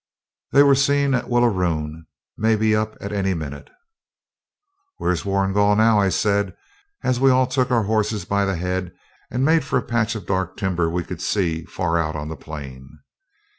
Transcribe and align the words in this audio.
They 0.51 0.63
were 0.63 0.73
seen 0.73 1.13
at 1.13 1.29
Willaroon; 1.29 2.07
may 2.35 2.55
be 2.55 2.75
up 2.75 2.97
at 2.99 3.11
any 3.11 3.35
minute.' 3.35 3.69
'Where's 4.97 5.25
Warrigal 5.25 5.75
now?' 5.75 5.99
I 5.99 6.09
said, 6.09 6.57
as 7.03 7.19
we 7.19 7.29
all 7.29 7.45
took 7.45 7.69
our 7.69 7.83
horses 7.83 8.25
by 8.25 8.45
the 8.45 8.55
head 8.55 8.95
and 9.29 9.45
made 9.45 9.63
for 9.63 9.77
a 9.77 9.83
patch 9.85 10.15
of 10.15 10.25
dark 10.25 10.57
timber 10.57 10.89
we 10.89 11.03
could 11.03 11.21
see 11.21 11.65
far 11.65 11.99
out 11.99 12.15
on 12.15 12.29
the 12.29 12.35
plain. 12.35 12.89